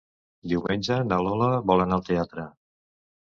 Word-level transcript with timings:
Diumenge 0.53 0.95
na 1.09 1.19
Lola 1.27 1.49
vol 1.71 1.85
anar 1.85 1.99
al 2.01 2.05
teatre. 2.09 2.47